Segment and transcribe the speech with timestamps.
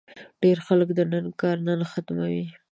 [0.41, 2.43] ډېری خلک د نن کار نن ختموي.